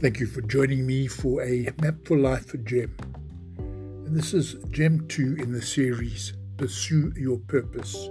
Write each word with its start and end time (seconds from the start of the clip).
Thank 0.00 0.18
you 0.18 0.26
for 0.26 0.40
joining 0.40 0.86
me 0.86 1.08
for 1.08 1.42
a 1.42 1.66
Map4Life 1.76 2.46
for 2.46 2.56
Gem. 2.56 2.96
And 3.58 4.16
this 4.16 4.32
is 4.32 4.56
Gem 4.70 5.06
2 5.08 5.36
in 5.38 5.52
the 5.52 5.60
series 5.60 6.32
Pursue 6.56 7.12
Your 7.18 7.36
Purpose. 7.40 8.06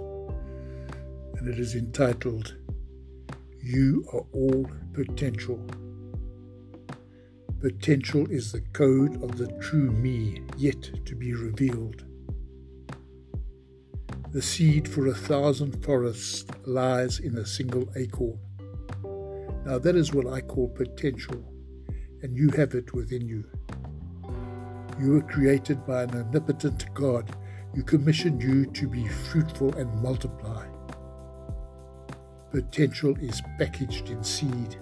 And 1.36 1.48
it 1.48 1.58
is 1.58 1.74
entitled 1.74 2.54
You 3.60 4.06
Are 4.12 4.24
All 4.32 4.70
Potential. 4.92 5.60
Potential 7.60 8.30
is 8.30 8.52
the 8.52 8.60
code 8.72 9.20
of 9.24 9.36
the 9.36 9.48
true 9.60 9.90
me 9.90 10.44
yet 10.56 11.04
to 11.06 11.16
be 11.16 11.34
revealed. 11.34 12.04
The 14.30 14.42
seed 14.42 14.86
for 14.86 15.08
a 15.08 15.14
thousand 15.14 15.84
forests 15.84 16.44
lies 16.66 17.18
in 17.18 17.36
a 17.36 17.44
single 17.44 17.90
acorn. 17.96 18.38
Now, 19.66 19.80
that 19.80 19.96
is 19.96 20.14
what 20.14 20.28
I 20.28 20.40
call 20.40 20.68
potential 20.68 21.49
and 22.22 22.36
you 22.36 22.50
have 22.50 22.74
it 22.74 22.92
within 22.92 23.26
you. 23.26 23.44
You 25.00 25.12
were 25.12 25.22
created 25.22 25.86
by 25.86 26.02
an 26.02 26.10
omnipotent 26.10 26.92
God 26.94 27.34
who 27.74 27.82
commissioned 27.82 28.42
you 28.42 28.66
to 28.66 28.88
be 28.88 29.08
fruitful 29.08 29.74
and 29.76 30.02
multiply. 30.02 30.66
Potential 32.50 33.16
is 33.18 33.42
packaged 33.58 34.10
in 34.10 34.22
seed. 34.22 34.76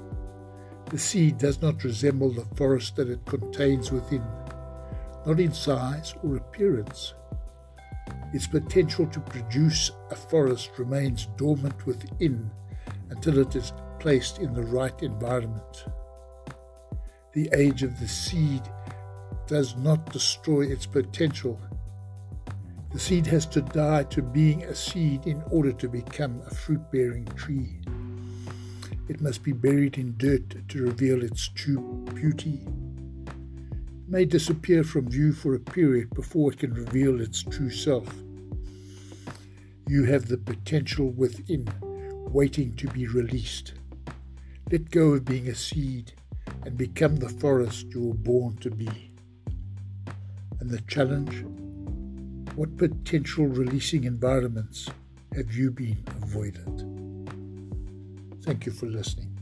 The 0.86 0.98
seed 0.98 1.38
does 1.38 1.60
not 1.60 1.84
resemble 1.84 2.32
the 2.32 2.46
forest 2.56 2.96
that 2.96 3.10
it 3.10 3.24
contains 3.26 3.92
within, 3.92 4.24
not 5.26 5.38
in 5.38 5.52
size 5.52 6.14
or 6.24 6.36
appearance. 6.36 7.14
Its 8.32 8.46
potential 8.46 9.06
to 9.06 9.20
produce 9.20 9.90
a 10.10 10.16
forest 10.16 10.70
remains 10.78 11.28
dormant 11.36 11.86
within 11.86 12.50
until 13.10 13.38
it 13.38 13.54
is 13.54 13.72
placed 13.98 14.38
in 14.38 14.54
the 14.54 14.62
right 14.62 15.02
environment 15.02 15.84
the 17.34 17.48
age 17.52 17.82
of 17.82 17.98
the 18.00 18.08
seed 18.08 18.62
does 19.46 19.76
not 19.76 20.12
destroy 20.12 20.62
its 20.62 20.86
potential. 20.86 21.60
The 22.92 22.98
seed 22.98 23.26
has 23.26 23.46
to 23.46 23.60
die 23.60 24.04
to 24.04 24.22
being 24.22 24.64
a 24.64 24.74
seed 24.74 25.26
in 25.26 25.42
order 25.50 25.72
to 25.72 25.88
become 25.88 26.42
a 26.46 26.54
fruit 26.54 26.80
bearing 26.90 27.26
tree. 27.36 27.80
It 29.08 29.20
must 29.20 29.42
be 29.42 29.52
buried 29.52 29.98
in 29.98 30.16
dirt 30.16 30.68
to 30.68 30.82
reveal 30.82 31.22
its 31.22 31.48
true 31.48 32.04
beauty. 32.14 32.60
It 33.26 34.08
may 34.08 34.24
disappear 34.24 34.84
from 34.84 35.10
view 35.10 35.32
for 35.32 35.54
a 35.54 35.60
period 35.60 36.10
before 36.10 36.52
it 36.52 36.58
can 36.58 36.72
reveal 36.72 37.20
its 37.20 37.42
true 37.42 37.70
self. 37.70 38.08
You 39.86 40.04
have 40.04 40.28
the 40.28 40.38
potential 40.38 41.10
within, 41.10 41.68
waiting 42.30 42.74
to 42.76 42.86
be 42.88 43.06
released. 43.06 43.74
Let 44.70 44.90
go 44.90 45.12
of 45.12 45.24
being 45.24 45.48
a 45.48 45.54
seed 45.54 46.12
and 46.68 46.76
become 46.76 47.16
the 47.16 47.30
forest 47.30 47.86
you 47.94 48.08
were 48.08 48.14
born 48.14 48.54
to 48.58 48.70
be. 48.70 49.10
And 50.60 50.68
the 50.68 50.82
challenge 50.82 51.46
what 52.56 52.76
potential 52.76 53.46
releasing 53.46 54.04
environments 54.04 54.86
have 55.34 55.50
you 55.54 55.70
been 55.70 56.04
avoided? 56.20 56.84
Thank 58.42 58.66
you 58.66 58.72
for 58.72 58.84
listening. 58.84 59.37